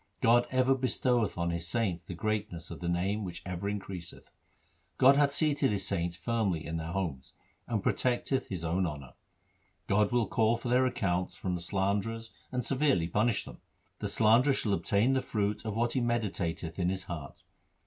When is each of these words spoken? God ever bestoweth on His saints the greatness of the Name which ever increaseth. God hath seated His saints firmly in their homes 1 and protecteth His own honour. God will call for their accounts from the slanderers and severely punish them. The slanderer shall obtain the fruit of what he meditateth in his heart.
God 0.19 0.47
ever 0.49 0.73
bestoweth 0.73 1.37
on 1.37 1.51
His 1.51 1.67
saints 1.67 2.03
the 2.03 2.15
greatness 2.15 2.71
of 2.71 2.79
the 2.79 2.89
Name 2.89 3.23
which 3.23 3.43
ever 3.45 3.69
increaseth. 3.69 4.31
God 4.97 5.15
hath 5.15 5.31
seated 5.31 5.69
His 5.69 5.85
saints 5.85 6.15
firmly 6.15 6.65
in 6.65 6.77
their 6.77 6.87
homes 6.93 7.33
1 7.67 7.75
and 7.75 7.83
protecteth 7.83 8.47
His 8.49 8.65
own 8.65 8.87
honour. 8.87 9.13
God 9.85 10.11
will 10.11 10.25
call 10.25 10.57
for 10.57 10.69
their 10.69 10.87
accounts 10.87 11.35
from 11.35 11.53
the 11.53 11.61
slanderers 11.61 12.33
and 12.51 12.65
severely 12.65 13.07
punish 13.07 13.45
them. 13.45 13.59
The 13.99 14.07
slanderer 14.07 14.53
shall 14.55 14.73
obtain 14.73 15.13
the 15.13 15.21
fruit 15.21 15.65
of 15.65 15.75
what 15.75 15.93
he 15.93 16.01
meditateth 16.01 16.79
in 16.79 16.89
his 16.89 17.03
heart. 17.03 17.43